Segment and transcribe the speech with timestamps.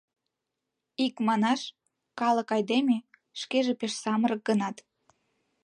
[1.05, 1.61] Икманаш,
[2.19, 2.97] калык айдеме—
[3.41, 4.77] шкеже пеш самырык гынат.